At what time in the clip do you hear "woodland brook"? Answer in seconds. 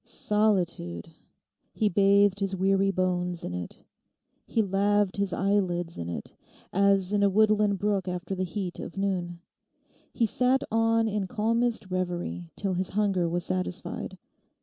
7.29-8.07